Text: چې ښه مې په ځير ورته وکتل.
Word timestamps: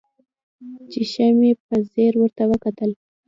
چې 0.91 1.01
ښه 1.11 1.25
مې 1.37 1.51
په 1.65 1.75
ځير 1.91 2.13
ورته 2.17 2.43
وکتل. 2.51 2.91